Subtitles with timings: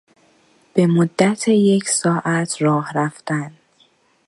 [0.73, 3.51] به مدت یک ساعت راه رفتن